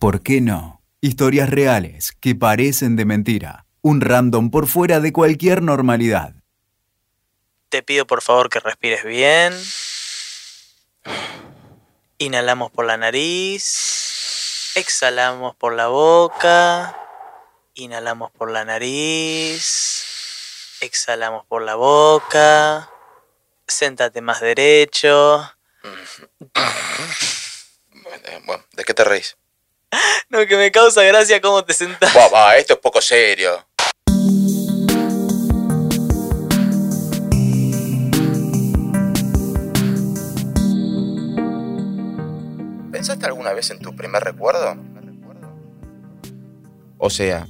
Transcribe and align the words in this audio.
¿Por 0.00 0.22
qué 0.22 0.40
no? 0.40 0.80
Historias 1.02 1.50
reales 1.50 2.12
que 2.22 2.34
parecen 2.34 2.96
de 2.96 3.04
mentira. 3.04 3.66
Un 3.82 4.00
random 4.00 4.50
por 4.50 4.66
fuera 4.66 4.98
de 4.98 5.12
cualquier 5.12 5.60
normalidad. 5.60 6.36
Te 7.68 7.82
pido 7.82 8.06
por 8.06 8.22
favor 8.22 8.48
que 8.48 8.60
respires 8.60 9.04
bien. 9.04 9.52
Inhalamos 12.16 12.70
por 12.70 12.86
la 12.86 12.96
nariz. 12.96 14.72
Exhalamos 14.74 15.54
por 15.56 15.74
la 15.74 15.88
boca. 15.88 16.96
Inhalamos 17.74 18.30
por 18.30 18.50
la 18.50 18.64
nariz. 18.64 19.58
Exhalamos 20.80 21.44
por 21.44 21.60
la 21.60 21.74
boca. 21.74 22.88
Séntate 23.66 24.22
más 24.22 24.40
derecho. 24.40 25.46
Bueno, 28.46 28.64
¿de 28.72 28.84
qué 28.84 28.94
te 28.94 29.04
reís? 29.04 29.36
No, 30.28 30.46
que 30.46 30.56
me 30.56 30.70
causa 30.70 31.02
gracia 31.02 31.40
cómo 31.40 31.64
te 31.64 31.72
sentás. 31.72 32.16
Va, 32.16 32.28
va, 32.28 32.56
esto 32.56 32.74
es 32.74 32.78
poco 32.78 33.00
serio. 33.00 33.66
¿Pensaste 42.92 43.26
alguna 43.26 43.52
vez 43.52 43.70
en 43.70 43.80
tu 43.80 43.96
primer 43.96 44.22
recuerdo? 44.22 44.76
O 46.98 47.08
sea, 47.08 47.48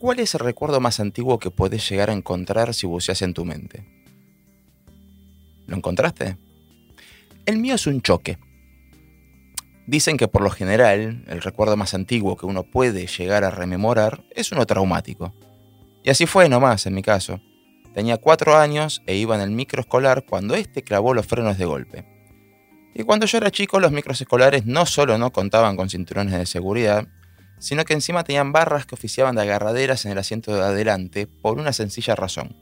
¿cuál 0.00 0.18
es 0.18 0.34
el 0.34 0.40
recuerdo 0.40 0.80
más 0.80 0.98
antiguo 0.98 1.38
que 1.38 1.50
podés 1.50 1.88
llegar 1.88 2.10
a 2.10 2.14
encontrar 2.14 2.74
si 2.74 2.86
buceas 2.86 3.22
en 3.22 3.32
tu 3.32 3.44
mente? 3.44 3.86
¿Lo 5.66 5.76
encontraste? 5.76 6.36
El 7.46 7.58
mío 7.58 7.76
es 7.76 7.86
un 7.86 8.02
choque. 8.02 8.38
Dicen 9.86 10.16
que 10.16 10.28
por 10.28 10.42
lo 10.42 10.50
general 10.50 11.24
el 11.26 11.42
recuerdo 11.42 11.76
más 11.76 11.92
antiguo 11.92 12.36
que 12.36 12.46
uno 12.46 12.62
puede 12.62 13.06
llegar 13.06 13.44
a 13.44 13.50
rememorar 13.50 14.24
es 14.30 14.50
uno 14.50 14.64
traumático. 14.66 15.34
Y 16.02 16.10
así 16.10 16.26
fue 16.26 16.48
nomás 16.48 16.86
en 16.86 16.94
mi 16.94 17.02
caso. 17.02 17.40
Tenía 17.94 18.16
cuatro 18.16 18.56
años 18.56 19.02
e 19.06 19.14
iba 19.14 19.34
en 19.34 19.42
el 19.42 19.50
micro 19.50 19.80
escolar 19.80 20.24
cuando 20.24 20.54
este 20.54 20.82
clavó 20.82 21.14
los 21.14 21.26
frenos 21.26 21.58
de 21.58 21.64
golpe. 21.64 22.04
Y 22.94 23.02
cuando 23.02 23.26
yo 23.26 23.38
era 23.38 23.50
chico, 23.50 23.78
los 23.78 23.92
micros 23.92 24.20
escolares 24.20 24.66
no 24.66 24.86
solo 24.86 25.18
no 25.18 25.32
contaban 25.32 25.76
con 25.76 25.90
cinturones 25.90 26.38
de 26.38 26.46
seguridad, 26.46 27.06
sino 27.58 27.84
que 27.84 27.92
encima 27.92 28.24
tenían 28.24 28.52
barras 28.52 28.86
que 28.86 28.94
oficiaban 28.94 29.34
de 29.34 29.42
agarraderas 29.42 30.04
en 30.04 30.12
el 30.12 30.18
asiento 30.18 30.54
de 30.54 30.62
adelante 30.62 31.26
por 31.26 31.58
una 31.58 31.72
sencilla 31.72 32.14
razón. 32.14 32.56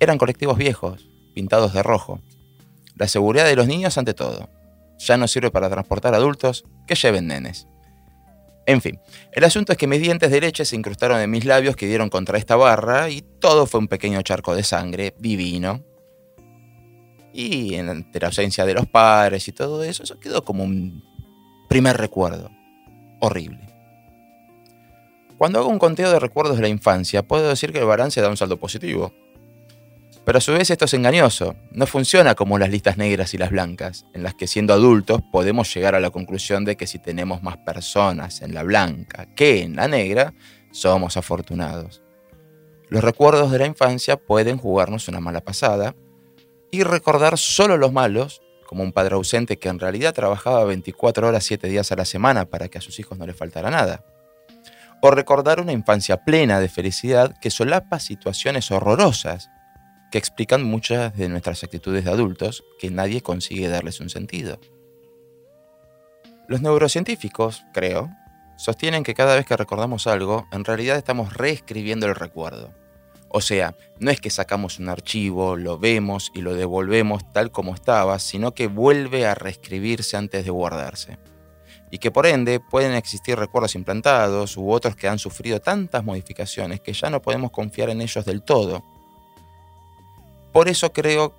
Eran 0.00 0.18
colectivos 0.18 0.58
viejos, 0.58 1.08
pintados 1.34 1.72
de 1.72 1.82
rojo. 1.82 2.20
La 2.96 3.08
seguridad 3.08 3.46
de 3.46 3.56
los 3.56 3.66
niños 3.66 3.96
ante 3.98 4.14
todo. 4.14 4.48
Ya 5.06 5.16
no 5.16 5.28
sirve 5.28 5.50
para 5.50 5.70
transportar 5.70 6.14
adultos, 6.14 6.64
que 6.86 6.94
lleven 6.94 7.26
nenes. 7.26 7.66
En 8.66 8.80
fin, 8.80 8.98
el 9.32 9.44
asunto 9.44 9.72
es 9.72 9.78
que 9.78 9.86
mis 9.86 10.00
dientes 10.00 10.30
de 10.30 10.40
leche 10.40 10.64
se 10.64 10.76
incrustaron 10.76 11.20
en 11.20 11.30
mis 11.30 11.44
labios 11.44 11.76
que 11.76 11.86
dieron 11.86 12.08
contra 12.08 12.38
esta 12.38 12.56
barra 12.56 13.10
y 13.10 13.20
todo 13.20 13.66
fue 13.66 13.80
un 13.80 13.88
pequeño 13.88 14.22
charco 14.22 14.54
de 14.54 14.62
sangre 14.62 15.14
divino, 15.18 15.84
y 17.34 17.74
en 17.74 18.06
la 18.12 18.26
ausencia 18.26 18.64
de 18.64 18.74
los 18.74 18.86
padres 18.86 19.48
y 19.48 19.52
todo 19.52 19.82
eso, 19.82 20.04
eso 20.04 20.20
quedó 20.20 20.44
como 20.44 20.62
un 20.62 21.02
primer 21.68 21.96
recuerdo. 21.96 22.50
Horrible. 23.20 23.58
Cuando 25.36 25.58
hago 25.58 25.68
un 25.68 25.80
conteo 25.80 26.12
de 26.12 26.20
recuerdos 26.20 26.56
de 26.56 26.62
la 26.62 26.68
infancia, 26.68 27.26
puedo 27.26 27.48
decir 27.48 27.72
que 27.72 27.80
el 27.80 27.86
balance 27.86 28.20
da 28.20 28.30
un 28.30 28.36
saldo 28.36 28.58
positivo. 28.60 29.12
Pero 30.24 30.38
a 30.38 30.40
su 30.40 30.52
vez 30.52 30.70
esto 30.70 30.86
es 30.86 30.94
engañoso. 30.94 31.54
No 31.70 31.86
funciona 31.86 32.34
como 32.34 32.58
las 32.58 32.70
listas 32.70 32.96
negras 32.96 33.34
y 33.34 33.38
las 33.38 33.50
blancas, 33.50 34.06
en 34.14 34.22
las 34.22 34.34
que 34.34 34.46
siendo 34.46 34.72
adultos 34.72 35.20
podemos 35.30 35.72
llegar 35.74 35.94
a 35.94 36.00
la 36.00 36.10
conclusión 36.10 36.64
de 36.64 36.76
que 36.76 36.86
si 36.86 36.98
tenemos 36.98 37.42
más 37.42 37.58
personas 37.58 38.40
en 38.40 38.54
la 38.54 38.62
blanca 38.62 39.26
que 39.34 39.62
en 39.62 39.76
la 39.76 39.86
negra, 39.86 40.32
somos 40.72 41.16
afortunados. 41.16 42.02
Los 42.88 43.04
recuerdos 43.04 43.50
de 43.50 43.58
la 43.58 43.66
infancia 43.66 44.16
pueden 44.16 44.56
jugarnos 44.56 45.08
una 45.08 45.20
mala 45.20 45.42
pasada 45.42 45.94
y 46.70 46.82
recordar 46.82 47.38
solo 47.38 47.76
los 47.76 47.92
malos, 47.92 48.40
como 48.66 48.82
un 48.82 48.92
padre 48.92 49.14
ausente 49.14 49.58
que 49.58 49.68
en 49.68 49.78
realidad 49.78 50.14
trabajaba 50.14 50.64
24 50.64 51.28
horas 51.28 51.44
7 51.44 51.68
días 51.68 51.92
a 51.92 51.96
la 51.96 52.04
semana 52.04 52.46
para 52.46 52.68
que 52.68 52.78
a 52.78 52.80
sus 52.80 52.98
hijos 52.98 53.18
no 53.18 53.26
les 53.26 53.36
faltara 53.36 53.70
nada. 53.70 54.04
O 55.02 55.10
recordar 55.10 55.60
una 55.60 55.72
infancia 55.72 56.24
plena 56.24 56.60
de 56.60 56.68
felicidad 56.70 57.34
que 57.40 57.50
solapa 57.50 58.00
situaciones 58.00 58.70
horrorosas 58.70 59.50
que 60.14 60.18
explican 60.18 60.62
muchas 60.62 61.16
de 61.16 61.28
nuestras 61.28 61.64
actitudes 61.64 62.04
de 62.04 62.10
adultos 62.12 62.62
que 62.78 62.88
nadie 62.88 63.20
consigue 63.20 63.66
darles 63.66 63.98
un 63.98 64.10
sentido. 64.10 64.60
Los 66.46 66.60
neurocientíficos, 66.60 67.64
creo, 67.72 68.10
sostienen 68.56 69.02
que 69.02 69.14
cada 69.14 69.34
vez 69.34 69.44
que 69.44 69.56
recordamos 69.56 70.06
algo, 70.06 70.46
en 70.52 70.64
realidad 70.64 70.98
estamos 70.98 71.32
reescribiendo 71.32 72.06
el 72.06 72.14
recuerdo. 72.14 72.72
O 73.28 73.40
sea, 73.40 73.74
no 73.98 74.12
es 74.12 74.20
que 74.20 74.30
sacamos 74.30 74.78
un 74.78 74.88
archivo, 74.88 75.56
lo 75.56 75.80
vemos 75.80 76.30
y 76.32 76.42
lo 76.42 76.54
devolvemos 76.54 77.32
tal 77.32 77.50
como 77.50 77.74
estaba, 77.74 78.20
sino 78.20 78.54
que 78.54 78.68
vuelve 78.68 79.26
a 79.26 79.34
reescribirse 79.34 80.16
antes 80.16 80.44
de 80.44 80.50
guardarse. 80.52 81.18
Y 81.90 81.98
que 81.98 82.12
por 82.12 82.26
ende 82.26 82.60
pueden 82.60 82.92
existir 82.92 83.36
recuerdos 83.36 83.74
implantados 83.74 84.56
u 84.56 84.70
otros 84.70 84.94
que 84.94 85.08
han 85.08 85.18
sufrido 85.18 85.60
tantas 85.60 86.04
modificaciones 86.04 86.80
que 86.80 86.92
ya 86.92 87.10
no 87.10 87.20
podemos 87.20 87.50
confiar 87.50 87.90
en 87.90 88.00
ellos 88.00 88.24
del 88.24 88.42
todo. 88.44 88.93
Por 90.54 90.68
eso 90.68 90.92
creo 90.92 91.34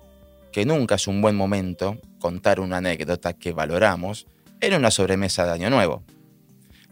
que 0.52 0.66
nunca 0.66 0.96
es 0.96 1.06
un 1.06 1.22
buen 1.22 1.34
momento 1.34 1.96
contar 2.18 2.60
una 2.60 2.76
anécdota 2.76 3.32
que 3.32 3.54
valoramos 3.54 4.26
en 4.60 4.74
una 4.74 4.90
sobremesa 4.90 5.46
de 5.46 5.52
Año 5.52 5.70
Nuevo. 5.70 6.02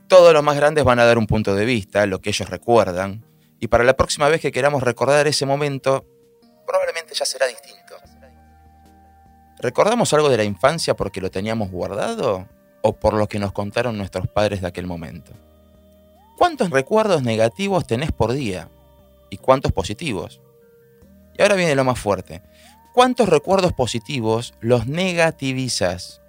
Todos 0.08 0.32
los 0.32 0.42
más 0.42 0.56
grandes 0.56 0.84
van 0.84 0.98
a 1.00 1.04
dar 1.04 1.18
un 1.18 1.26
punto 1.26 1.54
de 1.54 1.66
vista, 1.66 2.06
lo 2.06 2.22
que 2.22 2.30
ellos 2.30 2.48
recuerdan, 2.48 3.22
y 3.60 3.66
para 3.66 3.84
la 3.84 3.94
próxima 3.94 4.26
vez 4.30 4.40
que 4.40 4.52
queramos 4.52 4.82
recordar 4.82 5.26
ese 5.26 5.44
momento, 5.44 6.06
probablemente 6.66 7.12
ya 7.12 7.26
será 7.26 7.46
distinto. 7.46 7.94
¿Recordamos 9.58 10.14
algo 10.14 10.30
de 10.30 10.38
la 10.38 10.44
infancia 10.44 10.96
porque 10.96 11.20
lo 11.20 11.30
teníamos 11.30 11.70
guardado 11.70 12.48
o 12.80 12.94
por 12.94 13.12
lo 13.12 13.28
que 13.28 13.38
nos 13.38 13.52
contaron 13.52 13.98
nuestros 13.98 14.28
padres 14.28 14.62
de 14.62 14.68
aquel 14.68 14.86
momento? 14.86 15.32
¿Cuántos 16.38 16.70
recuerdos 16.70 17.22
negativos 17.22 17.86
tenés 17.86 18.12
por 18.12 18.32
día? 18.32 18.70
¿Y 19.28 19.36
cuántos 19.36 19.72
positivos? 19.72 20.40
Y 21.36 21.42
ahora 21.42 21.56
viene 21.56 21.74
lo 21.74 21.84
más 21.84 21.98
fuerte. 21.98 22.42
¿Cuántos 22.92 23.28
recuerdos 23.28 23.72
positivos 23.72 24.54
los 24.60 24.86
negativizas? 24.86 26.20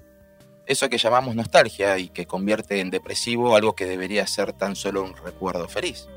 Eso 0.65 0.89
que 0.89 0.97
llamamos 0.97 1.35
nostalgia 1.35 1.99
y 1.99 2.09
que 2.09 2.25
convierte 2.25 2.79
en 2.79 2.89
depresivo 2.89 3.55
algo 3.55 3.75
que 3.75 3.85
debería 3.85 4.25
ser 4.25 4.51
tan 4.53 4.75
solo 4.75 5.03
un 5.03 5.15
recuerdo 5.15 5.67
feliz. 5.67 6.07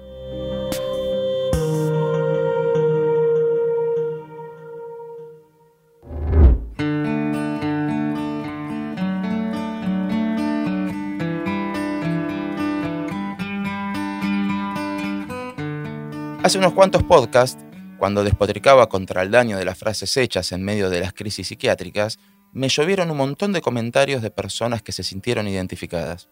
Hace 16.43 16.57
unos 16.57 16.73
cuantos 16.73 17.03
podcasts, 17.03 17.63
cuando 17.99 18.25
despotricaba 18.25 18.89
contra 18.89 19.23
el 19.23 19.31
daño 19.31 19.59
de 19.59 19.65
las 19.65 19.79
frases 19.79 20.17
hechas 20.17 20.53
en 20.53 20.63
medio 20.63 20.89
de 20.89 21.01
las 21.01 21.13
crisis 21.13 21.49
psiquiátricas, 21.49 22.19
me 22.53 22.69
llovieron 22.69 23.11
un 23.11 23.17
montón 23.17 23.53
de 23.53 23.61
comentarios 23.61 24.23
de 24.23 24.31
personas 24.31 24.83
que 24.83 24.93
se 24.93 25.03
sintieron 25.03 25.49
identificadas. 25.49 26.29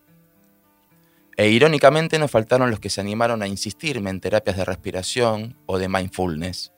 E 1.37 1.51
irónicamente 1.51 2.19
no 2.19 2.29
faltaron 2.29 2.71
los 2.71 2.81
que 2.81 2.89
se 2.89 3.01
animaron 3.01 3.43
a 3.43 3.47
insistirme 3.47 4.09
en 4.11 4.21
terapias 4.21 4.57
de 4.57 4.65
respiración 4.65 5.59
o 5.67 5.79
de 5.79 5.89
mindfulness. 5.89 6.73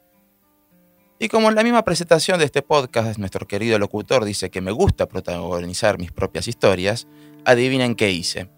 Y 1.21 1.29
como 1.29 1.49
en 1.49 1.55
la 1.55 1.63
misma 1.65 1.85
presentación 1.85 2.39
de 2.39 2.45
este 2.45 2.63
podcast 2.63 3.19
nuestro 3.19 3.47
querido 3.47 3.79
locutor 3.79 4.25
dice 4.25 4.51
que 4.51 4.61
me 4.61 4.71
gusta 4.71 5.07
protagonizar 5.07 5.99
mis 5.99 6.13
propias 6.13 6.49
historias, 6.49 7.07
adivinen 7.45 7.95
qué 7.95 8.11
hice. 8.11 8.51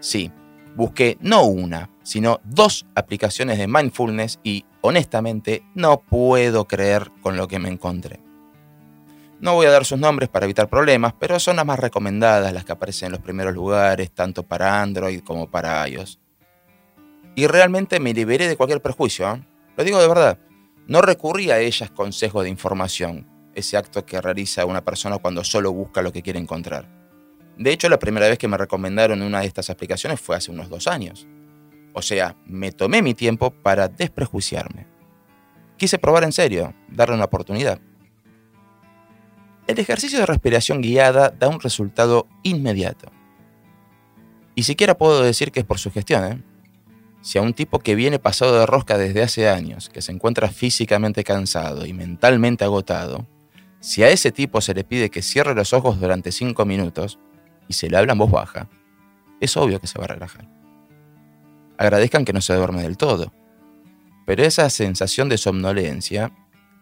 Sí, 0.00 0.32
busqué 0.74 1.18
no 1.20 1.44
una, 1.44 1.90
sino 2.02 2.40
dos 2.44 2.86
aplicaciones 2.94 3.58
de 3.58 3.68
mindfulness 3.68 4.38
y 4.42 4.64
honestamente 4.80 5.62
no 5.74 6.00
puedo 6.00 6.66
creer 6.66 7.10
con 7.22 7.36
lo 7.36 7.48
que 7.48 7.58
me 7.58 7.68
encontré. 7.68 8.20
No 9.40 9.54
voy 9.54 9.66
a 9.66 9.70
dar 9.70 9.84
sus 9.84 9.98
nombres 9.98 10.28
para 10.28 10.46
evitar 10.46 10.68
problemas, 10.68 11.14
pero 11.18 11.40
son 11.40 11.56
las 11.56 11.66
más 11.66 11.80
recomendadas, 11.80 12.52
las 12.52 12.64
que 12.64 12.72
aparecen 12.72 13.06
en 13.06 13.12
los 13.12 13.20
primeros 13.20 13.52
lugares, 13.52 14.12
tanto 14.12 14.44
para 14.44 14.80
Android 14.80 15.20
como 15.20 15.50
para 15.50 15.88
iOS. 15.88 16.20
Y 17.34 17.46
realmente 17.46 17.98
me 17.98 18.14
liberé 18.14 18.46
de 18.46 18.56
cualquier 18.56 18.80
prejuicio, 18.80 19.34
¿eh? 19.34 19.42
lo 19.76 19.84
digo 19.84 20.00
de 20.00 20.06
verdad. 20.06 20.38
No 20.86 21.02
recurrí 21.02 21.50
a 21.50 21.58
ellas 21.58 21.90
con 21.90 22.12
sesgo 22.12 22.42
de 22.42 22.50
información, 22.50 23.26
ese 23.54 23.76
acto 23.76 24.04
que 24.06 24.20
realiza 24.20 24.64
una 24.66 24.84
persona 24.84 25.18
cuando 25.18 25.42
solo 25.42 25.72
busca 25.72 26.02
lo 26.02 26.12
que 26.12 26.22
quiere 26.22 26.38
encontrar. 26.38 27.01
De 27.58 27.72
hecho, 27.72 27.88
la 27.88 27.98
primera 27.98 28.28
vez 28.28 28.38
que 28.38 28.48
me 28.48 28.56
recomendaron 28.56 29.22
una 29.22 29.40
de 29.40 29.46
estas 29.46 29.70
aplicaciones 29.70 30.20
fue 30.20 30.36
hace 30.36 30.50
unos 30.50 30.68
dos 30.68 30.86
años. 30.86 31.26
O 31.92 32.02
sea, 32.02 32.36
me 32.46 32.72
tomé 32.72 33.02
mi 33.02 33.14
tiempo 33.14 33.50
para 33.50 33.88
desprejuiciarme. 33.88 34.86
Quise 35.76 35.98
probar 35.98 36.24
en 36.24 36.32
serio, 36.32 36.74
darle 36.88 37.16
una 37.16 37.24
oportunidad. 37.24 37.80
El 39.66 39.78
ejercicio 39.78 40.18
de 40.18 40.26
respiración 40.26 40.80
guiada 40.80 41.30
da 41.30 41.48
un 41.48 41.60
resultado 41.60 42.26
inmediato. 42.42 43.10
Y 44.54 44.64
siquiera 44.64 44.96
puedo 44.96 45.22
decir 45.22 45.52
que 45.52 45.60
es 45.60 45.66
por 45.66 45.78
su 45.78 45.90
gestión, 45.90 46.24
¿eh? 46.24 46.42
Si 47.20 47.38
a 47.38 47.42
un 47.42 47.54
tipo 47.54 47.78
que 47.78 47.94
viene 47.94 48.18
pasado 48.18 48.58
de 48.58 48.66
rosca 48.66 48.98
desde 48.98 49.22
hace 49.22 49.48
años, 49.48 49.88
que 49.88 50.02
se 50.02 50.10
encuentra 50.10 50.48
físicamente 50.48 51.22
cansado 51.22 51.86
y 51.86 51.92
mentalmente 51.92 52.64
agotado, 52.64 53.28
si 53.78 54.02
a 54.02 54.10
ese 54.10 54.32
tipo 54.32 54.60
se 54.60 54.74
le 54.74 54.82
pide 54.82 55.10
que 55.10 55.22
cierre 55.22 55.54
los 55.54 55.72
ojos 55.72 56.00
durante 56.00 56.32
cinco 56.32 56.64
minutos 56.64 57.20
y 57.72 57.74
se 57.74 57.88
le 57.88 57.96
habla 57.96 58.12
en 58.12 58.18
voz 58.18 58.30
baja, 58.30 58.68
es 59.40 59.56
obvio 59.56 59.80
que 59.80 59.86
se 59.86 59.98
va 59.98 60.04
a 60.04 60.08
relajar. 60.08 60.46
Agradezcan 61.78 62.26
que 62.26 62.34
no 62.34 62.42
se 62.42 62.54
duerme 62.54 62.82
del 62.82 62.98
todo, 62.98 63.32
pero 64.26 64.44
esa 64.44 64.68
sensación 64.68 65.30
de 65.30 65.38
somnolencia 65.38 66.30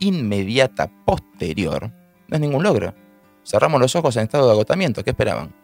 inmediata 0.00 0.90
posterior 1.06 1.92
no 2.26 2.34
es 2.34 2.40
ningún 2.40 2.64
logro. 2.64 2.92
Cerramos 3.44 3.80
los 3.80 3.94
ojos 3.94 4.16
en 4.16 4.24
estado 4.24 4.46
de 4.46 4.52
agotamiento, 4.52 5.04
¿qué 5.04 5.10
esperaban? 5.10 5.54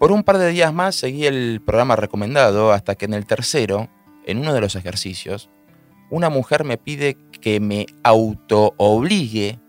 Por 0.00 0.10
un 0.10 0.24
par 0.24 0.38
de 0.38 0.50
días 0.50 0.74
más 0.74 0.96
seguí 0.96 1.24
el 1.24 1.62
programa 1.64 1.94
recomendado 1.94 2.72
hasta 2.72 2.96
que 2.96 3.04
en 3.04 3.14
el 3.14 3.26
tercero, 3.26 3.88
en 4.26 4.38
uno 4.38 4.52
de 4.52 4.60
los 4.60 4.74
ejercicios, 4.74 5.50
una 6.10 6.30
mujer 6.30 6.64
me 6.64 6.78
pide 6.78 7.16
que 7.40 7.60
me 7.60 7.86
auto-obligue 8.02 9.60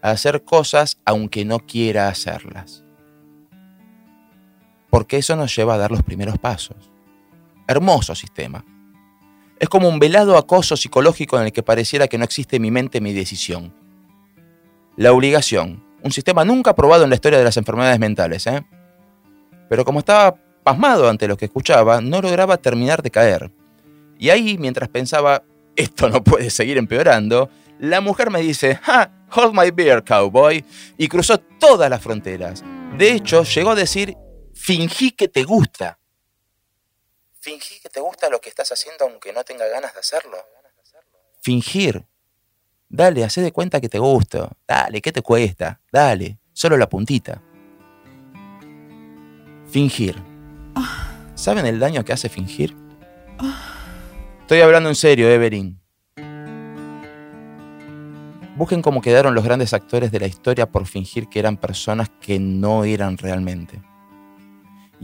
a 0.00 0.10
hacer 0.10 0.42
cosas 0.42 0.98
aunque 1.04 1.44
no 1.44 1.60
quiera 1.60 2.08
hacerlas. 2.08 2.83
Porque 4.94 5.16
eso 5.16 5.34
nos 5.34 5.56
lleva 5.56 5.74
a 5.74 5.76
dar 5.76 5.90
los 5.90 6.04
primeros 6.04 6.38
pasos. 6.38 6.76
Hermoso 7.66 8.14
sistema. 8.14 8.64
Es 9.58 9.68
como 9.68 9.88
un 9.88 9.98
velado 9.98 10.38
acoso 10.38 10.76
psicológico 10.76 11.36
en 11.36 11.46
el 11.46 11.52
que 11.52 11.64
pareciera 11.64 12.06
que 12.06 12.16
no 12.16 12.22
existe 12.22 12.60
mi 12.60 12.70
mente 12.70 13.00
mi 13.00 13.12
decisión. 13.12 13.74
La 14.96 15.10
obligación, 15.10 15.82
un 16.00 16.12
sistema 16.12 16.44
nunca 16.44 16.76
probado 16.76 17.02
en 17.02 17.10
la 17.10 17.16
historia 17.16 17.40
de 17.40 17.44
las 17.44 17.56
enfermedades 17.56 17.98
mentales, 17.98 18.46
¿eh? 18.46 18.64
pero 19.68 19.84
como 19.84 19.98
estaba 19.98 20.36
pasmado 20.62 21.08
ante 21.08 21.26
lo 21.26 21.36
que 21.36 21.46
escuchaba, 21.46 22.00
no 22.00 22.22
lograba 22.22 22.56
terminar 22.58 23.02
de 23.02 23.10
caer. 23.10 23.50
Y 24.16 24.30
ahí, 24.30 24.58
mientras 24.58 24.88
pensaba, 24.90 25.42
esto 25.74 26.08
no 26.08 26.22
puede 26.22 26.50
seguir 26.50 26.78
empeorando, 26.78 27.50
la 27.80 28.00
mujer 28.00 28.30
me 28.30 28.42
dice, 28.42 28.78
¡Ah! 28.86 29.10
Hold 29.34 29.54
my 29.54 29.72
beer, 29.72 30.04
cowboy, 30.04 30.64
y 30.96 31.08
cruzó 31.08 31.38
todas 31.38 31.90
las 31.90 32.00
fronteras. 32.00 32.62
De 32.96 33.10
hecho, 33.10 33.42
llegó 33.42 33.70
a 33.70 33.74
decir, 33.74 34.16
fingí 34.54 35.12
que 35.12 35.28
te 35.28 35.44
gusta. 35.44 35.98
Fingí 37.40 37.80
que 37.80 37.90
te 37.90 38.00
gusta 38.00 38.30
lo 38.30 38.40
que 38.40 38.48
estás 38.48 38.72
haciendo 38.72 39.04
aunque 39.04 39.32
no 39.32 39.44
tenga 39.44 39.66
ganas 39.68 39.92
de 39.92 40.00
hacerlo. 40.00 40.38
Fingir. 41.42 42.06
Dale, 42.88 43.24
hacé 43.24 43.42
de 43.42 43.52
cuenta 43.52 43.80
que 43.80 43.88
te 43.88 43.98
gusto. 43.98 44.50
Dale, 44.66 45.02
¿qué 45.02 45.12
te 45.12 45.20
cuesta? 45.20 45.80
Dale, 45.92 46.38
solo 46.52 46.76
la 46.76 46.88
puntita. 46.88 47.42
Fingir. 49.70 50.22
¿Saben 51.34 51.66
el 51.66 51.78
daño 51.78 52.04
que 52.04 52.12
hace 52.12 52.28
fingir? 52.28 52.74
Estoy 54.40 54.60
hablando 54.60 54.88
en 54.88 54.94
serio, 54.94 55.28
Evelyn. 55.28 55.80
Busquen 58.56 58.82
cómo 58.82 59.02
quedaron 59.02 59.34
los 59.34 59.44
grandes 59.44 59.74
actores 59.74 60.12
de 60.12 60.20
la 60.20 60.26
historia 60.26 60.70
por 60.70 60.86
fingir 60.86 61.28
que 61.28 61.40
eran 61.40 61.56
personas 61.56 62.08
que 62.20 62.38
no 62.38 62.84
eran 62.84 63.18
realmente. 63.18 63.82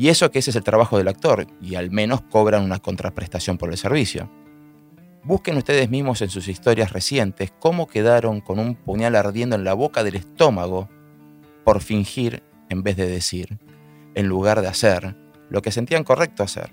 Y 0.00 0.08
eso 0.08 0.30
que 0.30 0.38
ese 0.38 0.48
es 0.48 0.56
el 0.56 0.64
trabajo 0.64 0.96
del 0.96 1.08
actor, 1.08 1.46
y 1.60 1.74
al 1.74 1.90
menos 1.90 2.22
cobran 2.22 2.64
una 2.64 2.78
contraprestación 2.78 3.58
por 3.58 3.68
el 3.68 3.76
servicio. 3.76 4.30
Busquen 5.24 5.58
ustedes 5.58 5.90
mismos 5.90 6.22
en 6.22 6.30
sus 6.30 6.48
historias 6.48 6.94
recientes 6.94 7.52
cómo 7.58 7.86
quedaron 7.86 8.40
con 8.40 8.58
un 8.58 8.76
puñal 8.76 9.14
ardiendo 9.14 9.56
en 9.56 9.64
la 9.64 9.74
boca 9.74 10.02
del 10.02 10.16
estómago 10.16 10.88
por 11.66 11.82
fingir 11.82 12.42
en 12.70 12.82
vez 12.82 12.96
de 12.96 13.08
decir 13.08 13.58
en 14.14 14.26
lugar 14.26 14.62
de 14.62 14.68
hacer 14.68 15.18
lo 15.50 15.60
que 15.60 15.70
sentían 15.70 16.02
correcto 16.02 16.42
hacer. 16.42 16.72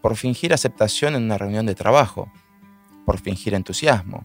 Por 0.00 0.14
fingir 0.14 0.54
aceptación 0.54 1.16
en 1.16 1.24
una 1.24 1.36
reunión 1.36 1.66
de 1.66 1.74
trabajo. 1.74 2.30
Por 3.04 3.18
fingir 3.18 3.54
entusiasmo. 3.54 4.24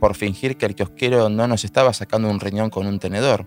Por 0.00 0.16
fingir 0.16 0.56
que 0.56 0.66
el 0.66 0.74
kiosquero 0.74 1.28
no 1.28 1.46
nos 1.46 1.64
estaba 1.64 1.92
sacando 1.92 2.28
un 2.28 2.40
riñón 2.40 2.70
con 2.70 2.88
un 2.88 2.98
tenedor. 2.98 3.46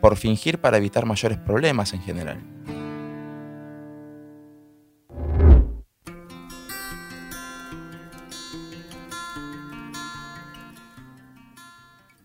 Por 0.00 0.16
fingir 0.16 0.58
para 0.58 0.78
evitar 0.78 1.06
mayores 1.06 1.38
problemas 1.38 1.92
en 1.92 2.02
general. 2.02 2.57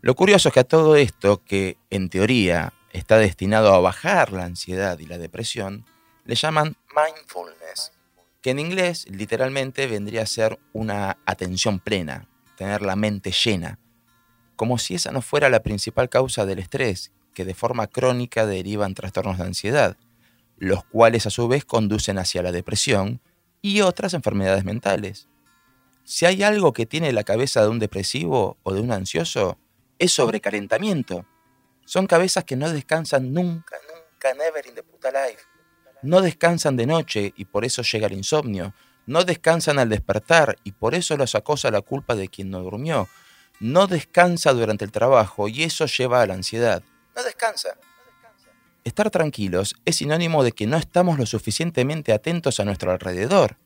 Lo 0.04 0.16
curioso 0.16 0.50
es 0.50 0.54
que 0.54 0.60
a 0.60 0.66
todo 0.66 0.98
esto, 0.98 1.42
que 1.46 1.78
en 1.90 2.10
teoría 2.10 2.74
está 2.92 3.18
destinado 3.18 3.74
a 3.74 3.80
bajar 3.80 4.34
la 4.34 4.44
ansiedad 4.44 5.00
y 5.00 5.06
la 5.06 5.18
depresión, 5.18 5.86
le 6.26 6.36
llaman 6.36 6.76
mindfulness, 6.94 7.94
que 8.42 8.50
en 8.50 8.60
inglés 8.60 9.06
literalmente 9.10 9.88
vendría 9.88 10.24
a 10.24 10.26
ser 10.26 10.60
una 10.74 11.20
atención 11.26 11.80
plena, 11.80 12.28
tener 12.58 12.82
la 12.82 12.98
mente 12.98 13.32
llena, 13.32 13.80
como 14.58 14.78
si 14.78 14.96
esa 14.96 15.14
no 15.14 15.22
fuera 15.22 15.50
la 15.50 15.64
principal 15.64 16.10
causa 16.10 16.46
del 16.46 16.60
estrés, 16.60 17.14
que 17.34 17.46
de 17.46 17.54
forma 17.54 17.88
crónica 17.88 18.46
derivan 18.46 18.96
trastornos 18.96 19.38
de 19.38 19.46
ansiedad, 19.46 19.96
los 20.58 20.84
cuales 20.84 21.28
a 21.28 21.30
su 21.30 21.48
vez 21.48 21.64
conducen 21.64 22.18
hacia 22.18 22.44
la 22.44 22.52
depresión 22.52 23.22
y 23.62 23.80
otras 23.80 24.14
enfermedades 24.14 24.66
mentales. 24.66 25.30
Si 26.04 26.26
hay 26.26 26.44
algo 26.44 26.74
que 26.74 26.86
tiene 26.86 27.14
la 27.14 27.24
cabeza 27.24 27.62
de 27.62 27.70
un 27.70 27.80
depresivo 27.80 28.58
o 28.64 28.74
de 28.74 28.82
un 28.82 28.92
ansioso, 28.92 29.58
es 30.00 30.12
sobrecalentamiento 30.12 31.26
son 31.86 32.08
cabezas 32.08 32.44
que 32.44 32.56
no 32.56 32.70
descansan 32.70 33.34
nunca, 33.34 33.78
nunca, 33.88 34.34
never 34.34 34.66
in 34.66 34.76
the 34.76 34.84
puta 34.84 35.10
life. 35.12 35.44
No 36.02 36.22
descansan 36.22 36.76
de 36.78 36.86
noche 36.86 37.34
y 37.36 37.46
por 37.46 37.66
eso 37.66 37.82
llega 37.82 38.08
el 38.08 38.14
insomnio. 38.14 38.74
No 39.06 39.24
descansan 39.26 39.80
al 39.80 39.90
despertar 39.90 40.58
y 40.64 40.72
por 40.72 40.96
eso 40.96 41.18
los 41.18 41.36
acosa 41.36 41.72
la 41.72 41.82
culpa 41.82 42.16
de 42.16 42.30
quien 42.30 42.50
no 42.50 42.62
durmió. 42.62 43.10
No 43.60 43.88
descansa 43.88 44.54
durante 44.54 44.86
el 44.86 44.92
trabajo 44.92 45.48
y 45.48 45.64
eso 45.64 45.86
lleva 45.86 46.22
a 46.22 46.26
la 46.26 46.34
ansiedad. 46.34 46.84
No 47.16 47.24
descansa. 47.24 47.78
Estar 48.84 49.10
tranquilos 49.10 49.76
es 49.86 49.98
sinónimo 49.98 50.44
de 50.44 50.52
que 50.52 50.68
no 50.68 50.78
estamos 50.78 51.18
lo 51.18 51.26
suficientemente 51.26 52.12
atentos 52.12 52.60
a 52.60 52.66
nuestro 52.66 52.92
alrededor. 52.92 53.58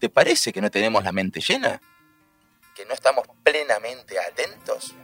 ¿Te 0.00 0.08
parece 0.08 0.52
que 0.52 0.60
no 0.60 0.70
tenemos 0.70 1.04
la 1.04 1.12
mente 1.12 1.40
llena? 1.40 1.80
¿Que 2.74 2.84
no 2.84 2.94
estamos 2.94 3.24
plenamente 3.44 4.16
atentos? 4.18 4.94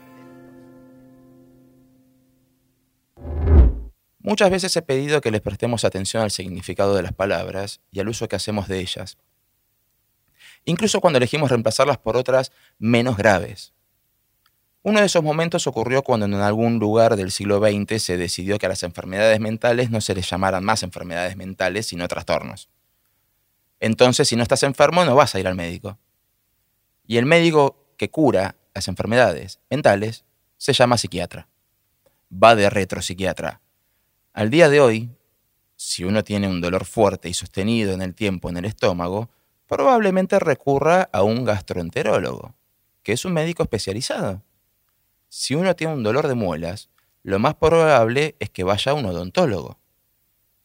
Muchas 4.25 4.49
veces 4.49 4.75
he 4.75 4.81
pedido 4.81 5.21
que 5.21 5.29
les 5.29 5.39
prestemos 5.39 5.85
atención 5.85 6.23
al 6.23 6.31
significado 6.31 6.95
de 6.95 7.03
las 7.03 7.13
palabras 7.13 7.79
y 7.91 7.99
al 7.99 8.09
uso 8.09 8.27
que 8.27 8.35
hacemos 8.35 8.67
de 8.67 8.79
ellas, 8.79 9.19
incluso 10.63 10.99
cuando 10.99 11.17
elegimos 11.17 11.51
reemplazarlas 11.51 11.99
por 11.99 12.17
otras 12.17 12.51
menos 12.79 13.17
graves. 13.17 13.71
Uno 14.81 14.99
de 14.99 15.05
esos 15.05 15.21
momentos 15.21 15.67
ocurrió 15.67 16.01
cuando 16.01 16.25
en 16.25 16.33
algún 16.33 16.79
lugar 16.79 17.17
del 17.17 17.29
siglo 17.29 17.59
XX 17.59 18.01
se 18.01 18.17
decidió 18.17 18.57
que 18.57 18.65
a 18.65 18.69
las 18.69 18.81
enfermedades 18.81 19.39
mentales 19.39 19.91
no 19.91 20.01
se 20.01 20.15
les 20.15 20.27
llamaran 20.27 20.65
más 20.65 20.81
enfermedades 20.81 21.37
mentales, 21.37 21.85
sino 21.85 22.07
trastornos. 22.07 22.67
Entonces, 23.79 24.27
si 24.27 24.35
no 24.35 24.41
estás 24.41 24.63
enfermo, 24.63 25.05
no 25.05 25.13
vas 25.15 25.35
a 25.35 25.39
ir 25.39 25.47
al 25.47 25.53
médico. 25.53 25.99
Y 27.05 27.17
el 27.17 27.27
médico 27.27 27.93
que 27.95 28.09
cura 28.09 28.55
las 28.73 28.87
enfermedades 28.87 29.59
mentales 29.69 30.25
se 30.57 30.73
llama 30.73 30.97
psiquiatra. 30.97 31.47
Va 32.31 32.55
de 32.55 32.71
retropsiquiatra 32.71 33.61
al 34.35 34.49
día 34.49 34.67
de 34.67 34.81
hoy, 34.81 35.09
si 35.77 36.03
uno 36.03 36.21
tiene 36.21 36.49
un 36.49 36.59
dolor 36.59 36.83
fuerte 36.83 37.29
y 37.29 37.33
sostenido 37.33 37.93
en 37.93 38.01
el 38.01 38.13
tiempo 38.13 38.49
en 38.49 38.57
el 38.57 38.65
estómago, 38.65 39.29
probablemente 39.65 40.39
recurra 40.39 41.09
a 41.13 41.23
un 41.23 41.45
gastroenterólogo, 41.45 42.53
que 43.01 43.13
es 43.13 43.23
un 43.23 43.31
médico 43.31 43.63
especializado. 43.63 44.43
Si 45.29 45.55
uno 45.55 45.73
tiene 45.77 45.93
un 45.93 46.03
dolor 46.03 46.27
de 46.27 46.35
muelas, 46.35 46.89
lo 47.23 47.39
más 47.39 47.55
probable 47.55 48.35
es 48.39 48.49
que 48.49 48.65
vaya 48.65 48.91
a 48.91 48.95
un 48.95 49.05
odontólogo. 49.05 49.79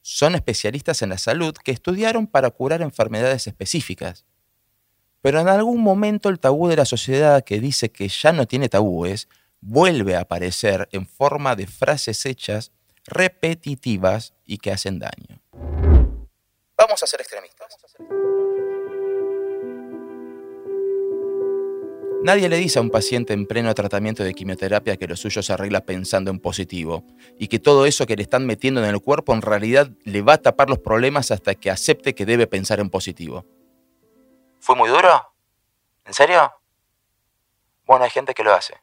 Son 0.03 0.35
especialistas 0.35 1.03
en 1.03 1.11
la 1.11 1.19
salud 1.19 1.55
que 1.55 1.71
estudiaron 1.71 2.27
para 2.27 2.51
curar 2.51 2.83
enfermedades 2.83 3.47
específicas. 3.47 4.25
Pero 5.21 5.39
en 5.39 5.47
algún 5.47 5.81
momento 5.81 6.29
el 6.29 6.41
tabú 6.41 6.67
de 6.67 6.75
la 6.75 6.87
sociedad 6.87 7.45
que 7.45 7.61
dice 7.61 7.93
que 7.93 8.09
ya 8.09 8.33
no 8.33 8.49
tiene 8.49 8.69
tabúes 8.69 9.29
vuelve 9.61 10.17
a 10.17 10.23
aparecer 10.23 10.89
en 10.91 11.07
forma 11.07 11.55
de 11.55 11.69
frases 11.69 12.27
hechas 12.27 12.73
repetitivas 13.11 14.33
y 14.47 14.59
que 14.59 14.73
hacen 14.73 14.99
daño. 14.99 15.41
Vamos 16.77 17.03
a 17.03 17.07
ser 17.07 17.21
extremistas. 17.21 17.77
Nadie 22.23 22.51
le 22.51 22.57
dice 22.57 22.79
a 22.79 22.83
un 22.83 22.91
paciente 22.91 23.33
en 23.33 23.47
pleno 23.47 23.75
tratamiento 23.75 24.23
de 24.23 24.35
quimioterapia 24.35 24.97
que 24.97 25.07
lo 25.07 25.17
suyo 25.17 25.43
se 25.43 25.53
arregla 25.55 25.81
pensando 25.87 26.31
en 26.31 26.39
positivo 26.39 27.03
y 27.39 27.49
que 27.49 27.59
todo 27.59 27.87
eso 27.87 28.07
que 28.07 28.15
le 28.15 28.23
están 28.23 28.47
metiendo 28.47 28.85
en 28.85 28.91
el 28.91 29.01
cuerpo 29.01 29.33
en 29.33 29.41
realidad 29.41 29.89
le 30.05 30.21
va 30.21 30.35
a 30.35 30.39
tapar 30.39 30.69
los 30.69 30.79
problemas 30.79 31.31
hasta 31.31 31.55
que 31.55 31.71
acepte 31.71 32.15
que 32.15 32.27
debe 32.27 32.47
pensar 32.47 32.79
en 32.79 32.91
positivo. 32.91 33.47
¿Fue 34.61 34.77
muy 34.77 34.91
duro? 34.91 35.33
¿En 36.05 36.13
serio? 36.13 36.53
Bueno, 37.87 38.05
hay 38.05 38.11
gente 38.11 38.35
que 38.35 38.45
lo 38.45 38.53
hace. 38.53 38.75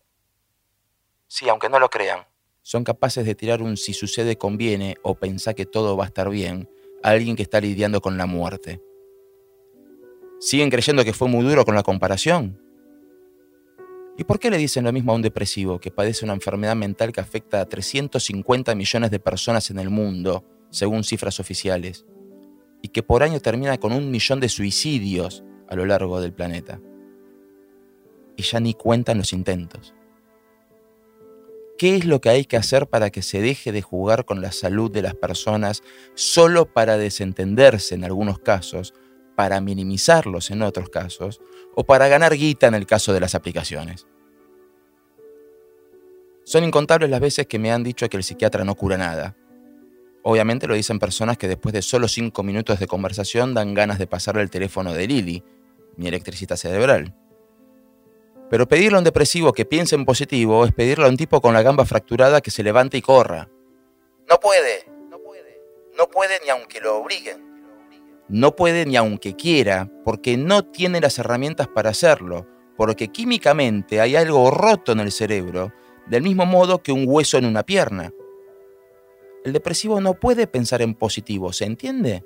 Sí, 1.28 1.48
aunque 1.48 1.70
no 1.70 1.80
lo 1.80 1.90
crean 1.90 2.26
son 2.68 2.84
capaces 2.84 3.26
de 3.26 3.34
tirar 3.34 3.62
un 3.62 3.78
si 3.78 3.94
sucede 3.94 4.38
conviene 4.38 4.98
o 5.02 5.16
pensar 5.16 5.56
que 5.56 5.66
todo 5.66 5.96
va 5.96 6.04
a 6.04 6.08
estar 6.08 6.30
bien 6.30 6.70
a 7.02 7.12
alguien 7.12 7.38
que 7.38 7.44
está 7.44 7.62
lidiando 7.62 8.02
con 8.02 8.18
la 8.18 8.26
muerte. 8.26 8.82
¿Siguen 10.42 10.70
creyendo 10.70 11.06
que 11.06 11.14
fue 11.14 11.30
muy 11.30 11.46
duro 11.46 11.64
con 11.64 11.76
la 11.76 11.84
comparación? 11.84 12.60
¿Y 14.18 14.26
por 14.26 14.38
qué 14.38 14.50
le 14.50 14.58
dicen 14.58 14.84
lo 14.84 14.92
mismo 14.92 15.14
a 15.14 15.16
un 15.16 15.22
depresivo 15.22 15.80
que 15.80 15.92
padece 15.92 16.26
una 16.26 16.34
enfermedad 16.34 16.76
mental 16.76 17.14
que 17.14 17.22
afecta 17.22 17.62
a 17.62 17.70
350 17.70 18.76
millones 18.76 19.12
de 19.12 19.20
personas 19.22 19.72
en 19.72 19.80
el 19.80 19.90
mundo, 19.90 20.44
según 20.70 21.06
cifras 21.06 21.40
oficiales, 21.40 22.06
y 22.82 22.90
que 22.90 23.02
por 23.02 23.24
año 23.24 23.40
termina 23.40 23.78
con 23.78 23.94
un 23.94 24.12
millón 24.12 24.42
de 24.42 24.50
suicidios 24.50 25.42
a 25.70 25.76
lo 25.78 25.86
largo 25.86 26.20
del 26.20 26.34
planeta? 26.34 26.82
Y 28.36 28.44
ya 28.44 28.60
ni 28.60 28.74
cuentan 28.74 29.20
los 29.20 29.32
intentos. 29.32 29.94
¿Qué 31.78 31.96
es 31.96 32.06
lo 32.06 32.22
que 32.22 32.30
hay 32.30 32.46
que 32.46 32.58
hacer 32.58 32.88
para 32.88 33.12
que 33.12 33.22
se 33.22 33.40
deje 33.40 33.72
de 33.72 33.84
jugar 33.84 34.26
con 34.26 34.42
la 34.42 34.52
salud 34.52 34.90
de 34.92 35.04
las 35.04 35.14
personas 35.14 35.84
solo 36.16 36.66
para 36.66 36.98
desentenderse 36.98 37.94
en 37.94 38.04
algunos 38.04 38.40
casos, 38.40 38.96
para 39.36 39.62
minimizarlos 39.62 40.50
en 40.50 40.64
otros 40.64 40.90
casos, 40.90 41.40
o 41.76 41.84
para 41.84 42.08
ganar 42.08 42.36
guita 42.36 42.66
en 42.68 42.74
el 42.74 42.88
caso 42.88 43.14
de 43.14 43.20
las 43.20 43.36
aplicaciones? 43.36 44.08
Son 46.46 46.64
incontables 46.64 47.10
las 47.10 47.20
veces 47.20 47.46
que 47.46 47.60
me 47.60 47.72
han 47.72 47.84
dicho 47.84 48.10
que 48.10 48.18
el 48.18 48.24
psiquiatra 48.24 48.64
no 48.64 48.74
cura 48.74 48.98
nada. 48.98 49.36
Obviamente 50.24 50.66
lo 50.66 50.74
dicen 50.74 50.98
personas 50.98 51.38
que 51.38 51.48
después 51.48 51.74
de 51.74 51.82
solo 51.84 52.08
cinco 52.08 52.42
minutos 52.42 52.80
de 52.80 52.88
conversación 52.88 53.54
dan 53.54 53.76
ganas 53.76 54.00
de 54.00 54.08
pasarle 54.08 54.42
el 54.42 54.50
teléfono 54.50 54.94
de 54.94 55.08
Lili, 55.08 55.44
mi 55.96 56.08
electricista 56.08 56.58
cerebral. 56.58 57.14
Pero 58.50 58.68
pedirle 58.68 58.96
a 58.96 59.00
un 59.00 59.04
depresivo 59.04 59.52
que 59.52 59.66
piense 59.66 59.96
en 59.96 60.06
positivo 60.06 60.64
es 60.64 60.72
pedirle 60.72 61.06
a 61.06 61.10
un 61.10 61.18
tipo 61.18 61.42
con 61.42 61.54
la 61.54 61.62
gamba 61.62 61.86
fracturada 61.86 62.42
que 62.42 62.52
se 62.52 62.64
levante 62.64 62.98
y 62.98 63.02
corra. 63.02 63.50
No 64.30 64.40
puede, 64.40 64.86
no 65.10 65.20
puede, 65.20 65.62
no 65.98 66.08
puede 66.08 66.40
ni 66.44 66.50
aunque 66.50 66.80
lo 66.80 66.98
obliguen. 66.98 67.46
No 68.30 68.56
puede 68.56 68.86
ni 68.86 68.96
aunque 68.96 69.36
quiera, 69.36 69.90
porque 70.04 70.38
no 70.38 70.64
tiene 70.66 71.02
las 71.02 71.20
herramientas 71.20 71.68
para 71.68 71.90
hacerlo, 71.90 72.48
porque 72.78 73.10
químicamente 73.10 74.00
hay 74.00 74.16
algo 74.16 74.50
roto 74.52 74.92
en 74.94 75.00
el 75.00 75.12
cerebro, 75.12 75.74
del 76.08 76.24
mismo 76.24 76.46
modo 76.46 76.82
que 76.82 76.92
un 76.92 77.06
hueso 77.06 77.38
en 77.38 77.46
una 77.46 77.64
pierna. 77.64 78.12
El 79.44 79.54
depresivo 79.54 80.02
no 80.02 80.14
puede 80.14 80.48
pensar 80.48 80.82
en 80.82 80.94
positivo, 80.94 81.54
¿se 81.54 81.66
entiende? 81.66 82.24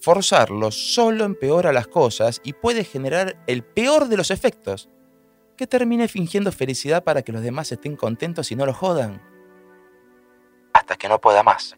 Forzarlo 0.00 0.70
solo 0.70 1.24
empeora 1.24 1.72
las 1.72 1.86
cosas 1.86 2.40
y 2.42 2.52
puede 2.52 2.84
generar 2.84 3.42
el 3.46 3.62
peor 3.62 4.08
de 4.08 4.16
los 4.16 4.30
efectos 4.30 4.88
que 5.60 5.66
termine 5.66 6.08
fingiendo 6.08 6.52
felicidad 6.52 7.04
para 7.04 7.20
que 7.20 7.32
los 7.32 7.42
demás 7.42 7.70
estén 7.70 7.94
contentos 7.94 8.50
y 8.50 8.56
no 8.56 8.64
lo 8.64 8.72
jodan. 8.72 9.20
Hasta 10.72 10.96
que 10.96 11.06
no 11.06 11.20
pueda 11.20 11.42
más. 11.42 11.76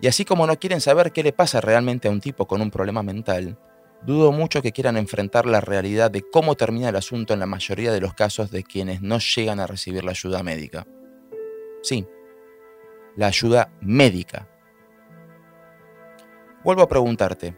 Y 0.00 0.08
así 0.08 0.24
como 0.24 0.48
no 0.48 0.58
quieren 0.58 0.80
saber 0.80 1.12
qué 1.12 1.22
le 1.22 1.32
pasa 1.32 1.60
realmente 1.60 2.08
a 2.08 2.10
un 2.10 2.20
tipo 2.20 2.48
con 2.48 2.60
un 2.60 2.72
problema 2.72 3.04
mental, 3.04 3.56
dudo 4.02 4.32
mucho 4.32 4.62
que 4.62 4.72
quieran 4.72 4.96
enfrentar 4.96 5.46
la 5.46 5.60
realidad 5.60 6.10
de 6.10 6.28
cómo 6.28 6.56
termina 6.56 6.88
el 6.88 6.96
asunto 6.96 7.34
en 7.34 7.38
la 7.38 7.46
mayoría 7.46 7.92
de 7.92 8.00
los 8.00 8.14
casos 8.14 8.50
de 8.50 8.64
quienes 8.64 9.00
no 9.00 9.20
llegan 9.20 9.60
a 9.60 9.68
recibir 9.68 10.04
la 10.04 10.10
ayuda 10.10 10.42
médica. 10.42 10.88
Sí, 11.82 12.04
la 13.14 13.28
ayuda 13.28 13.70
médica. 13.80 14.48
Vuelvo 16.64 16.82
a 16.82 16.88
preguntarte, 16.88 17.54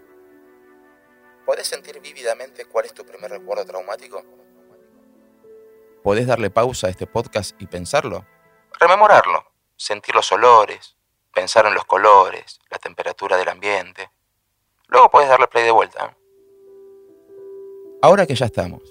¿Podés 1.49 1.67
sentir 1.67 1.99
vívidamente 2.03 2.67
cuál 2.67 2.85
es 2.85 2.93
tu 2.93 3.07
primer 3.07 3.31
recuerdo 3.31 3.65
traumático? 3.65 4.23
¿Podés 6.03 6.27
darle 6.27 6.51
pausa 6.51 6.89
a 6.89 6.91
este 6.91 7.07
podcast 7.07 7.57
y 7.59 7.67
pensarlo? 7.67 8.27
Rememorarlo, 8.79 9.51
sentir 9.75 10.15
los 10.15 10.31
olores, 10.31 10.99
pensar 11.33 11.65
en 11.65 11.73
los 11.73 11.87
colores, 11.87 12.61
la 12.71 12.77
temperatura 12.77 13.39
del 13.39 13.49
ambiente. 13.49 14.11
Luego 14.89 15.09
podés 15.09 15.31
darle 15.31 15.47
play 15.47 15.65
de 15.65 15.71
vuelta. 15.71 16.15
Ahora 18.03 18.27
que 18.27 18.35
ya 18.35 18.45
estamos, 18.45 18.83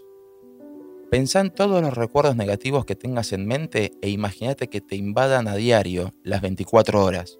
pensá 1.11 1.41
en 1.41 1.53
todos 1.53 1.79
los 1.83 1.93
recuerdos 1.93 2.37
negativos 2.37 2.85
que 2.85 2.95
tengas 2.95 3.33
en 3.33 3.45
mente 3.45 3.91
e 4.01 4.09
imagínate 4.09 4.67
que 4.67 4.81
te 4.81 4.95
invadan 4.95 5.47
a 5.47 5.53
diario 5.53 6.15
las 6.23 6.41
24 6.41 7.03
horas 7.03 7.37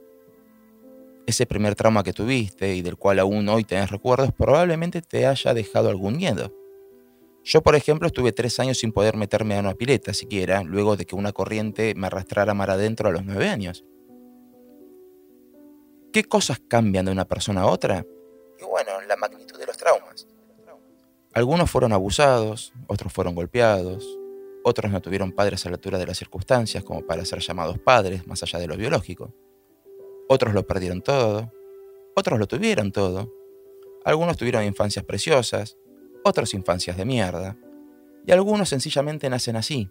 ese 1.28 1.46
primer 1.46 1.76
trauma 1.76 2.04
que 2.04 2.14
tuviste 2.14 2.74
y 2.74 2.82
del 2.82 2.96
cual 2.96 3.20
aún 3.20 3.48
hoy 3.50 3.66
tenés 3.66 3.92
recuerdos 3.92 4.32
probablemente 4.32 5.02
te 5.02 5.28
haya 5.28 5.54
dejado 5.54 5.90
algún 5.90 6.16
miedo. 6.16 6.54
Yo, 7.44 7.62
por 7.62 7.76
ejemplo, 7.76 8.08
estuve 8.08 8.32
tres 8.32 8.60
años 8.60 8.80
sin 8.80 8.94
poder 8.94 9.18
meterme 9.18 9.58
a 9.58 9.60
una 9.60 9.74
pileta 9.74 10.14
siquiera, 10.14 10.64
luego 10.64 10.96
de 10.96 11.06
que 11.06 11.16
una 11.16 11.34
corriente 11.34 11.94
me 11.96 12.08
arrastrara 12.08 12.54
mar 12.54 12.72
adentro 12.72 13.10
a 13.10 13.12
los 13.12 13.26
nueve 13.26 13.50
años. 13.50 13.84
¿Qué 16.14 16.24
cosas 16.24 16.62
cambian 16.66 17.06
de 17.06 17.12
una 17.12 17.26
persona 17.26 17.62
a 17.62 17.68
otra? 17.68 18.06
Y 18.60 18.64
bueno, 18.64 19.02
la 19.06 19.18
magnitud 19.18 19.60
de 19.60 19.66
los 19.66 19.78
traumas. 19.78 20.28
Algunos 21.34 21.70
fueron 21.70 21.92
abusados, 21.92 22.74
otros 22.88 23.12
fueron 23.12 23.36
golpeados, 23.36 24.08
otros 24.64 24.92
no 24.92 25.02
tuvieron 25.02 25.34
padres 25.34 25.66
a 25.66 25.70
la 25.70 25.76
altura 25.76 25.98
de 25.98 26.08
las 26.08 26.18
circunstancias 26.18 26.86
como 26.86 27.06
para 27.06 27.26
ser 27.26 27.40
llamados 27.40 27.78
padres 27.80 28.26
más 28.26 28.42
allá 28.44 28.60
de 28.60 28.68
lo 28.68 28.78
biológico. 28.78 29.34
Otros 30.30 30.54
lo 30.54 30.68
perdieron 30.68 31.02
todo, 31.02 31.52
otros 32.16 32.38
lo 32.38 32.48
tuvieron 32.48 32.92
todo. 32.92 33.34
Algunos 34.04 34.38
tuvieron 34.38 34.64
infancias 34.64 35.06
preciosas, 35.06 35.78
otros 36.24 36.54
infancias 36.54 36.98
de 36.98 37.06
mierda. 37.06 37.58
Y 38.26 38.32
algunos 38.32 38.70
sencillamente 38.70 39.30
nacen 39.30 39.56
así. 39.56 39.88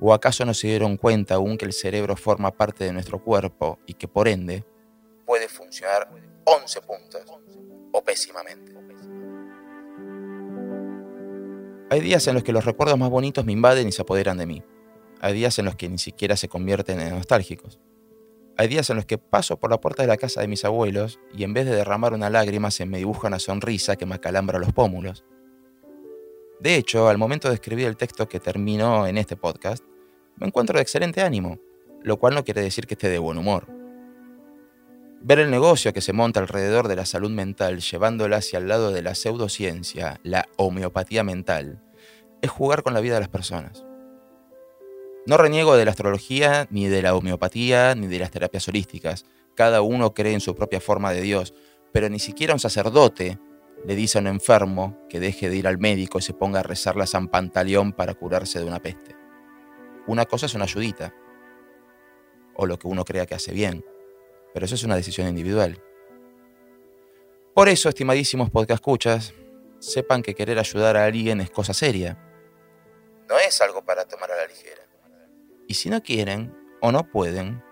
¿O 0.00 0.12
acaso 0.12 0.44
no 0.44 0.54
se 0.54 0.66
dieron 0.68 0.96
cuenta 0.96 1.34
aún 1.34 1.56
que 1.56 1.64
el 1.64 1.72
cerebro 1.72 2.16
forma 2.16 2.50
parte 2.50 2.84
de 2.84 2.92
nuestro 2.92 3.22
cuerpo 3.22 3.78
y 3.86 3.94
que 3.94 4.08
por 4.08 4.26
ende 4.26 4.64
puede 5.24 5.48
funcionar 5.48 6.10
11 6.44 6.80
puntos 6.82 7.22
o 7.92 8.02
pésimamente? 8.02 8.74
Hay 11.90 12.00
días 12.00 12.26
en 12.26 12.34
los 12.34 12.42
que 12.42 12.52
los 12.52 12.64
recuerdos 12.64 12.98
más 12.98 13.10
bonitos 13.10 13.44
me 13.44 13.52
invaden 13.52 13.86
y 13.86 13.92
se 13.92 14.02
apoderan 14.02 14.36
de 14.36 14.46
mí. 14.46 14.62
Hay 15.20 15.32
días 15.32 15.58
en 15.60 15.66
los 15.66 15.76
que 15.76 15.88
ni 15.88 15.98
siquiera 15.98 16.36
se 16.36 16.48
convierten 16.48 16.98
en 16.98 17.10
nostálgicos. 17.10 17.78
Hay 18.56 18.68
días 18.68 18.88
en 18.88 18.96
los 18.96 19.04
que 19.04 19.18
paso 19.18 19.58
por 19.58 19.70
la 19.70 19.80
puerta 19.80 20.02
de 20.02 20.08
la 20.08 20.16
casa 20.16 20.40
de 20.40 20.46
mis 20.46 20.64
abuelos 20.64 21.18
y 21.36 21.42
en 21.42 21.54
vez 21.54 21.66
de 21.66 21.74
derramar 21.74 22.12
una 22.12 22.30
lágrima 22.30 22.70
se 22.70 22.86
me 22.86 22.98
dibuja 22.98 23.26
una 23.26 23.40
sonrisa 23.40 23.96
que 23.96 24.06
me 24.06 24.14
acalambra 24.14 24.60
los 24.60 24.72
pómulos. 24.72 25.24
De 26.60 26.76
hecho, 26.76 27.08
al 27.08 27.18
momento 27.18 27.48
de 27.48 27.54
escribir 27.54 27.88
el 27.88 27.96
texto 27.96 28.28
que 28.28 28.38
terminó 28.38 29.08
en 29.08 29.18
este 29.18 29.34
podcast, 29.34 29.82
me 30.36 30.46
encuentro 30.46 30.76
de 30.76 30.82
excelente 30.82 31.20
ánimo, 31.20 31.58
lo 32.04 32.16
cual 32.18 32.34
no 32.34 32.44
quiere 32.44 32.62
decir 32.62 32.86
que 32.86 32.94
esté 32.94 33.08
de 33.08 33.18
buen 33.18 33.38
humor. 33.38 33.66
Ver 35.20 35.40
el 35.40 35.50
negocio 35.50 35.92
que 35.92 36.00
se 36.00 36.12
monta 36.12 36.38
alrededor 36.38 36.86
de 36.86 36.96
la 36.96 37.06
salud 37.06 37.30
mental 37.30 37.80
llevándola 37.80 38.36
hacia 38.36 38.60
el 38.60 38.68
lado 38.68 38.92
de 38.92 39.02
la 39.02 39.16
pseudociencia, 39.16 40.20
la 40.22 40.46
homeopatía 40.58 41.24
mental, 41.24 41.82
es 42.40 42.50
jugar 42.50 42.84
con 42.84 42.94
la 42.94 43.00
vida 43.00 43.14
de 43.14 43.20
las 43.20 43.30
personas. 43.30 43.84
No 45.26 45.38
reniego 45.38 45.76
de 45.76 45.84
la 45.84 45.90
astrología, 45.90 46.66
ni 46.70 46.86
de 46.88 47.00
la 47.00 47.14
homeopatía, 47.14 47.94
ni 47.94 48.08
de 48.08 48.18
las 48.18 48.30
terapias 48.30 48.68
holísticas. 48.68 49.24
Cada 49.54 49.80
uno 49.80 50.12
cree 50.12 50.34
en 50.34 50.40
su 50.40 50.54
propia 50.54 50.80
forma 50.80 51.12
de 51.12 51.22
Dios, 51.22 51.54
pero 51.92 52.10
ni 52.10 52.18
siquiera 52.18 52.52
un 52.52 52.60
sacerdote 52.60 53.38
le 53.86 53.94
dice 53.94 54.18
a 54.18 54.20
un 54.20 54.26
enfermo 54.26 54.98
que 55.08 55.20
deje 55.20 55.48
de 55.48 55.56
ir 55.56 55.66
al 55.66 55.78
médico 55.78 56.18
y 56.18 56.22
se 56.22 56.34
ponga 56.34 56.60
a 56.60 56.62
rezar 56.62 56.96
la 56.96 57.06
San 57.06 57.28
Pantaleón 57.28 57.92
para 57.92 58.14
curarse 58.14 58.58
de 58.58 58.64
una 58.66 58.80
peste. 58.80 59.16
Una 60.06 60.26
cosa 60.26 60.46
es 60.46 60.54
una 60.54 60.64
ayudita, 60.64 61.14
o 62.56 62.66
lo 62.66 62.78
que 62.78 62.86
uno 62.86 63.04
crea 63.04 63.26
que 63.26 63.34
hace 63.34 63.52
bien, 63.52 63.84
pero 64.52 64.66
eso 64.66 64.74
es 64.74 64.84
una 64.84 64.96
decisión 64.96 65.28
individual. 65.28 65.82
Por 67.54 67.68
eso, 67.68 67.88
estimadísimos 67.88 68.50
podcast 68.50 68.80
escuchas, 68.80 69.34
sepan 69.78 70.22
que 70.22 70.34
querer 70.34 70.58
ayudar 70.58 70.96
a 70.96 71.04
alguien 71.04 71.40
es 71.40 71.50
cosa 71.50 71.72
seria. 71.74 72.18
No 73.28 73.38
es 73.38 73.60
algo 73.60 73.84
para 73.84 74.04
tomar 74.04 74.30
a 74.30 74.36
la 74.36 74.46
ligera. 74.46 74.83
Y 75.66 75.74
si 75.74 75.90
no 75.90 76.02
quieren 76.02 76.54
o 76.80 76.92
no 76.92 77.10
pueden, 77.10 77.62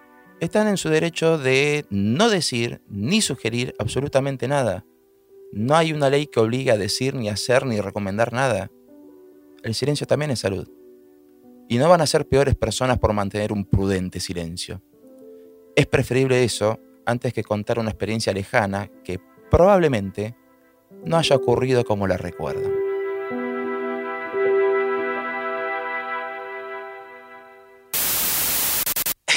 están 0.40 0.66
en 0.66 0.76
su 0.76 0.88
derecho 0.88 1.38
de 1.38 1.86
no 1.90 2.28
decir 2.28 2.80
ni 2.88 3.20
sugerir 3.20 3.74
absolutamente 3.78 4.48
nada. 4.48 4.84
No 5.52 5.76
hay 5.76 5.92
una 5.92 6.10
ley 6.10 6.26
que 6.26 6.40
obligue 6.40 6.70
a 6.70 6.78
decir, 6.78 7.14
ni 7.14 7.28
hacer, 7.28 7.66
ni 7.66 7.80
recomendar 7.80 8.32
nada. 8.32 8.70
El 9.62 9.74
silencio 9.74 10.06
también 10.06 10.30
es 10.30 10.40
salud. 10.40 10.68
Y 11.68 11.78
no 11.78 11.88
van 11.88 12.00
a 12.00 12.06
ser 12.06 12.26
peores 12.26 12.56
personas 12.56 12.98
por 12.98 13.12
mantener 13.12 13.52
un 13.52 13.64
prudente 13.64 14.18
silencio. 14.18 14.82
Es 15.76 15.86
preferible 15.86 16.42
eso 16.42 16.80
antes 17.06 17.32
que 17.32 17.44
contar 17.44 17.78
una 17.78 17.90
experiencia 17.90 18.32
lejana 18.32 18.90
que 19.04 19.20
probablemente 19.50 20.34
no 21.04 21.16
haya 21.16 21.36
ocurrido 21.36 21.84
como 21.84 22.06
la 22.06 22.16
recuerdan. 22.16 22.91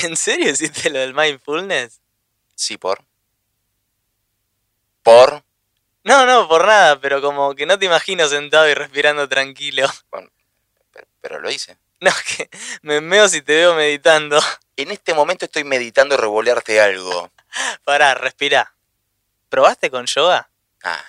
¿En 0.10 0.16
serio 0.16 0.52
hiciste 0.52 0.90
lo 0.90 1.00
del 1.00 1.14
mindfulness? 1.14 2.02
Sí, 2.56 2.78
por. 2.78 3.04
¿Por? 5.04 5.44
No, 6.04 6.26
no, 6.26 6.48
por 6.48 6.66
nada, 6.66 7.00
pero 7.00 7.22
como 7.22 7.56
que 7.56 7.66
no 7.66 7.80
te 7.80 7.86
imagino 7.86 8.28
sentado 8.28 8.70
y 8.70 8.74
respirando 8.74 9.28
tranquilo. 9.28 9.88
Bueno, 10.12 10.30
pero, 11.20 11.40
lo 11.40 11.50
hice. 11.50 11.78
No, 12.00 12.12
que 12.38 12.50
me 12.84 13.02
meo 13.02 13.28
si 13.28 13.42
te 13.42 13.54
veo 13.56 13.76
meditando. 13.76 14.40
En 14.78 14.92
este 14.92 15.14
momento 15.14 15.46
estoy 15.46 15.64
meditando 15.64 16.18
revolearte 16.18 16.82
algo. 16.82 17.32
Pará, 17.86 18.14
respira. 18.14 18.76
¿Probaste 19.48 19.90
con 19.90 20.06
yoga? 20.06 20.50
Ah, 20.84 21.02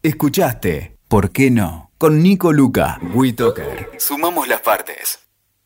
Escuchaste, 0.00 0.96
¿por 1.08 1.32
qué 1.32 1.50
no? 1.50 1.90
Con 1.98 2.22
Nico 2.22 2.52
Luca, 2.52 3.00
WeToker. 3.14 3.90
Sumamos 3.98 4.46
las 4.46 4.60
partes. 4.60 5.23